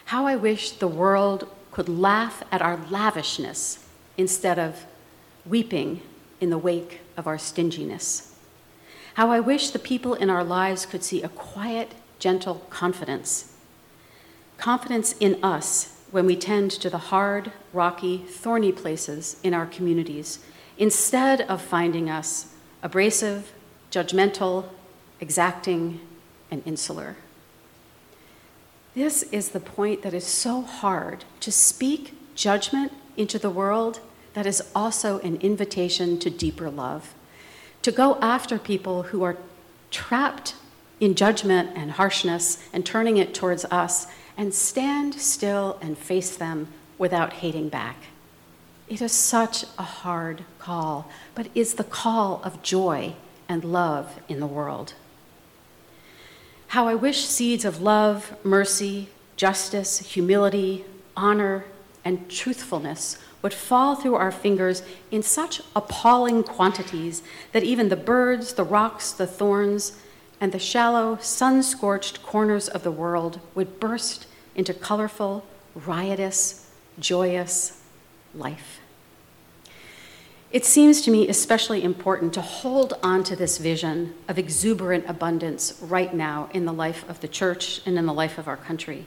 How 0.06 0.26
I 0.26 0.36
wish 0.36 0.72
the 0.72 0.88
world 0.88 1.48
could 1.72 1.88
laugh 1.88 2.42
at 2.52 2.60
our 2.60 2.76
lavishness 2.90 3.86
instead 4.18 4.58
of 4.58 4.84
weeping 5.48 6.02
in 6.40 6.50
the 6.50 6.58
wake 6.58 7.00
of 7.16 7.26
our 7.26 7.38
stinginess. 7.38 8.34
How 9.14 9.30
I 9.30 9.40
wish 9.40 9.70
the 9.70 9.78
people 9.78 10.14
in 10.14 10.28
our 10.28 10.44
lives 10.44 10.84
could 10.84 11.02
see 11.02 11.22
a 11.22 11.28
quiet, 11.28 11.92
gentle 12.18 12.66
confidence. 12.68 13.52
Confidence 14.58 15.14
in 15.18 15.42
us 15.42 15.96
when 16.10 16.26
we 16.26 16.36
tend 16.36 16.70
to 16.70 16.90
the 16.90 16.98
hard, 16.98 17.52
rocky, 17.72 18.18
thorny 18.18 18.72
places 18.72 19.38
in 19.42 19.54
our 19.54 19.66
communities, 19.66 20.38
instead 20.78 21.40
of 21.42 21.62
finding 21.62 22.10
us 22.10 22.52
abrasive, 22.82 23.52
judgmental, 23.90 24.66
exacting, 25.20 26.00
and 26.50 26.62
insular. 26.66 27.16
This 28.94 29.24
is 29.24 29.50
the 29.50 29.60
point 29.60 30.02
that 30.02 30.14
is 30.14 30.24
so 30.26 30.62
hard 30.62 31.24
to 31.40 31.52
speak 31.52 32.14
judgment 32.34 32.92
into 33.16 33.38
the 33.38 33.50
world 33.50 34.00
that 34.36 34.44
is 34.44 34.62
also 34.74 35.18
an 35.20 35.36
invitation 35.36 36.18
to 36.18 36.28
deeper 36.28 36.68
love. 36.68 37.14
To 37.80 37.90
go 37.90 38.18
after 38.20 38.58
people 38.58 39.04
who 39.04 39.22
are 39.22 39.38
trapped 39.90 40.54
in 41.00 41.14
judgment 41.14 41.70
and 41.74 41.92
harshness 41.92 42.62
and 42.70 42.84
turning 42.84 43.16
it 43.16 43.32
towards 43.32 43.64
us 43.64 44.06
and 44.36 44.52
stand 44.52 45.14
still 45.14 45.78
and 45.80 45.96
face 45.96 46.36
them 46.36 46.68
without 46.98 47.32
hating 47.32 47.70
back. 47.70 47.96
It 48.90 49.00
is 49.00 49.10
such 49.10 49.64
a 49.78 49.82
hard 49.82 50.44
call, 50.58 51.10
but 51.34 51.48
is 51.54 51.74
the 51.74 51.84
call 51.84 52.42
of 52.44 52.62
joy 52.62 53.14
and 53.48 53.64
love 53.64 54.20
in 54.28 54.40
the 54.40 54.46
world. 54.46 54.92
How 56.68 56.86
I 56.86 56.94
wish 56.94 57.24
seeds 57.24 57.64
of 57.64 57.80
love, 57.80 58.36
mercy, 58.44 59.08
justice, 59.36 60.00
humility, 60.00 60.84
honor, 61.16 61.64
and 62.04 62.28
truthfulness 62.28 63.16
would 63.46 63.54
fall 63.54 63.94
through 63.94 64.16
our 64.16 64.32
fingers 64.32 64.82
in 65.12 65.22
such 65.22 65.60
appalling 65.76 66.42
quantities 66.42 67.22
that 67.52 67.62
even 67.62 67.88
the 67.90 67.94
birds, 67.94 68.54
the 68.54 68.64
rocks, 68.64 69.12
the 69.12 69.24
thorns, 69.24 69.96
and 70.40 70.50
the 70.50 70.58
shallow, 70.58 71.16
sun 71.18 71.62
scorched 71.62 72.24
corners 72.24 72.66
of 72.66 72.82
the 72.82 72.90
world 72.90 73.38
would 73.54 73.78
burst 73.78 74.26
into 74.56 74.74
colorful, 74.74 75.46
riotous, 75.76 76.68
joyous 76.98 77.80
life. 78.34 78.80
It 80.50 80.64
seems 80.64 81.00
to 81.02 81.12
me 81.12 81.28
especially 81.28 81.84
important 81.84 82.34
to 82.34 82.40
hold 82.40 82.94
on 83.00 83.22
to 83.22 83.36
this 83.36 83.58
vision 83.58 84.14
of 84.26 84.40
exuberant 84.40 85.04
abundance 85.06 85.78
right 85.80 86.12
now 86.12 86.48
in 86.52 86.64
the 86.64 86.72
life 86.72 87.08
of 87.08 87.20
the 87.20 87.28
church 87.28 87.80
and 87.86 87.96
in 87.96 88.06
the 88.06 88.12
life 88.12 88.38
of 88.38 88.48
our 88.48 88.56
country. 88.56 89.06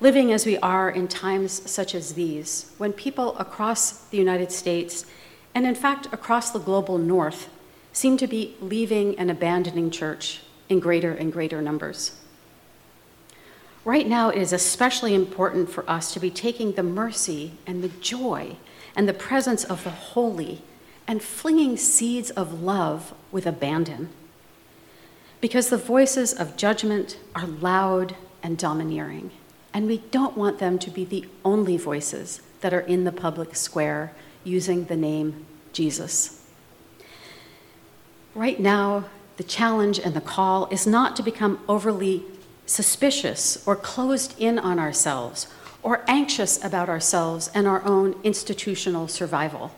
Living 0.00 0.32
as 0.32 0.46
we 0.46 0.56
are 0.58 0.88
in 0.88 1.06
times 1.06 1.70
such 1.70 1.94
as 1.94 2.14
these, 2.14 2.72
when 2.78 2.92
people 2.92 3.36
across 3.36 4.06
the 4.08 4.16
United 4.16 4.50
States, 4.50 5.04
and 5.54 5.66
in 5.66 5.74
fact 5.74 6.06
across 6.10 6.50
the 6.50 6.58
global 6.58 6.96
north, 6.96 7.50
seem 7.92 8.16
to 8.16 8.26
be 8.26 8.56
leaving 8.62 9.18
and 9.18 9.30
abandoning 9.30 9.90
church 9.90 10.40
in 10.70 10.80
greater 10.80 11.12
and 11.12 11.32
greater 11.32 11.60
numbers. 11.60 12.12
Right 13.84 14.08
now, 14.08 14.30
it 14.30 14.38
is 14.38 14.52
especially 14.52 15.14
important 15.14 15.70
for 15.70 15.88
us 15.88 16.12
to 16.14 16.20
be 16.20 16.30
taking 16.30 16.72
the 16.72 16.82
mercy 16.82 17.52
and 17.66 17.82
the 17.82 17.88
joy 17.88 18.56
and 18.94 19.08
the 19.08 19.12
presence 19.12 19.64
of 19.64 19.84
the 19.84 19.90
holy 19.90 20.62
and 21.06 21.22
flinging 21.22 21.76
seeds 21.76 22.30
of 22.30 22.62
love 22.62 23.12
with 23.32 23.46
abandon. 23.46 24.08
Because 25.40 25.68
the 25.68 25.76
voices 25.76 26.32
of 26.32 26.56
judgment 26.56 27.18
are 27.34 27.46
loud 27.46 28.16
and 28.42 28.56
domineering, 28.56 29.30
and 29.72 29.86
we 29.86 29.98
don't 30.10 30.36
want 30.36 30.58
them 30.58 30.78
to 30.78 30.90
be 30.90 31.04
the 31.04 31.26
only 31.44 31.76
voices 31.76 32.40
that 32.60 32.74
are 32.74 32.80
in 32.80 33.04
the 33.04 33.12
public 33.12 33.54
square 33.54 34.12
using 34.44 34.84
the 34.84 34.96
name 34.96 35.46
Jesus. 35.72 36.44
Right 38.34 38.60
now, 38.60 39.04
the 39.36 39.44
challenge 39.44 39.98
and 39.98 40.14
the 40.14 40.20
call 40.20 40.66
is 40.66 40.86
not 40.86 41.16
to 41.16 41.22
become 41.22 41.60
overly 41.68 42.24
suspicious 42.66 43.66
or 43.66 43.74
closed 43.74 44.38
in 44.38 44.58
on 44.58 44.78
ourselves 44.78 45.46
or 45.82 46.04
anxious 46.06 46.62
about 46.62 46.88
ourselves 46.88 47.50
and 47.54 47.66
our 47.66 47.82
own 47.84 48.14
institutional 48.22 49.08
survival. 49.08 49.72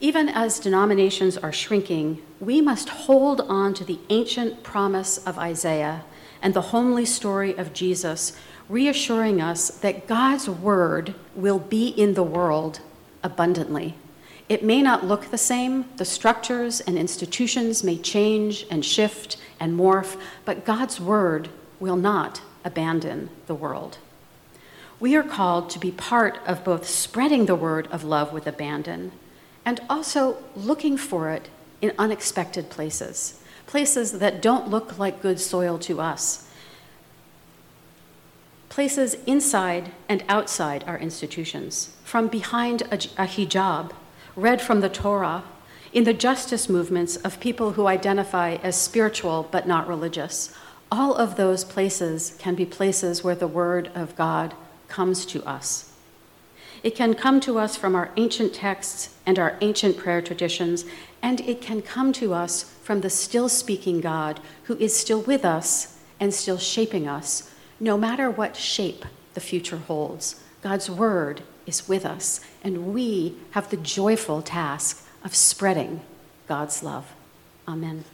Even 0.00 0.28
as 0.28 0.58
denominations 0.58 1.38
are 1.38 1.52
shrinking, 1.52 2.20
we 2.40 2.60
must 2.60 2.88
hold 2.90 3.40
on 3.42 3.72
to 3.74 3.84
the 3.84 4.00
ancient 4.10 4.62
promise 4.62 5.18
of 5.18 5.38
Isaiah 5.38 6.04
and 6.42 6.52
the 6.52 6.60
homely 6.60 7.06
story 7.06 7.56
of 7.56 7.72
Jesus, 7.72 8.36
reassuring 8.68 9.40
us 9.40 9.68
that 9.68 10.06
God's 10.06 10.48
word 10.48 11.14
will 11.34 11.58
be 11.58 11.88
in 11.88 12.14
the 12.14 12.22
world 12.22 12.80
abundantly. 13.22 13.94
It 14.48 14.62
may 14.62 14.82
not 14.82 15.06
look 15.06 15.30
the 15.30 15.38
same, 15.38 15.86
the 15.96 16.04
structures 16.04 16.80
and 16.80 16.98
institutions 16.98 17.82
may 17.82 17.96
change 17.96 18.66
and 18.70 18.84
shift 18.84 19.36
and 19.58 19.78
morph, 19.78 20.20
but 20.44 20.64
God's 20.64 21.00
word 21.00 21.48
will 21.80 21.96
not 21.96 22.42
abandon 22.64 23.30
the 23.46 23.54
world. 23.54 23.98
We 25.00 25.16
are 25.16 25.22
called 25.22 25.70
to 25.70 25.78
be 25.78 25.90
part 25.90 26.38
of 26.46 26.64
both 26.64 26.86
spreading 26.86 27.46
the 27.46 27.54
word 27.54 27.88
of 27.90 28.04
love 28.04 28.32
with 28.32 28.46
abandon 28.46 29.12
and 29.64 29.80
also 29.88 30.36
looking 30.54 30.96
for 30.96 31.30
it 31.30 31.48
in 31.80 31.92
unexpected 31.98 32.70
places, 32.70 33.40
places 33.66 34.18
that 34.18 34.42
don't 34.42 34.68
look 34.68 34.98
like 34.98 35.22
good 35.22 35.40
soil 35.40 35.78
to 35.80 36.00
us, 36.00 36.43
places 38.74 39.14
inside 39.24 39.92
and 40.08 40.24
outside 40.28 40.82
our 40.84 40.98
institutions, 40.98 41.94
from 42.02 42.26
behind 42.26 42.82
a, 42.82 42.94
a 42.94 43.24
hijab 43.24 43.92
read 44.34 44.60
from 44.60 44.80
the 44.80 44.88
Torah, 44.88 45.44
in 45.92 46.02
the 46.02 46.12
justice 46.12 46.68
movements 46.68 47.14
of 47.18 47.38
people 47.38 47.74
who 47.74 47.86
identify 47.86 48.56
as 48.64 48.74
spiritual 48.74 49.48
but 49.52 49.68
not 49.68 49.86
religious. 49.86 50.52
All 50.90 51.14
of 51.14 51.36
those 51.36 51.62
places 51.62 52.34
can 52.40 52.56
be 52.56 52.66
places 52.66 53.22
where 53.22 53.36
the 53.36 53.46
Word 53.46 53.92
of 53.94 54.16
God 54.16 54.54
comes 54.88 55.24
to 55.26 55.44
us. 55.44 55.92
It 56.82 56.96
can 56.96 57.14
come 57.14 57.38
to 57.42 57.60
us 57.60 57.76
from 57.76 57.94
our 57.94 58.10
ancient 58.16 58.54
texts 58.54 59.14
and 59.24 59.38
our 59.38 59.56
ancient 59.60 59.96
prayer 59.96 60.20
traditions, 60.20 60.84
and 61.22 61.40
it 61.42 61.60
can 61.60 61.80
come 61.80 62.12
to 62.14 62.34
us 62.34 62.64
from 62.82 63.02
the 63.02 63.10
still 63.10 63.48
speaking 63.48 64.00
God 64.00 64.40
who 64.64 64.76
is 64.78 64.96
still 64.96 65.22
with 65.22 65.44
us 65.44 65.96
and 66.18 66.34
still 66.34 66.58
shaping 66.58 67.06
us, 67.06 67.53
no 67.80 67.96
matter 67.96 68.30
what 68.30 68.56
shape 68.56 69.04
the 69.34 69.40
future 69.40 69.78
holds. 69.78 70.40
God's 70.62 70.88
word 70.88 71.42
is 71.66 71.88
with 71.88 72.06
us, 72.06 72.40
and 72.62 72.94
we 72.94 73.36
have 73.52 73.70
the 73.70 73.76
joyful 73.76 74.42
task 74.42 75.06
of 75.24 75.34
spreading 75.34 76.00
God's 76.46 76.82
love. 76.82 77.12
Amen. 77.66 78.04